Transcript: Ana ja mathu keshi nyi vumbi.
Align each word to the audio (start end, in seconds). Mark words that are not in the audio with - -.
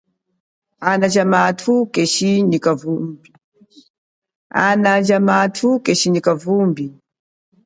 Ana 0.89 1.07
ja 5.05 5.21
mathu 5.27 5.79
keshi 5.85 6.09
nyi 6.11 6.19
vumbi. 6.41 6.85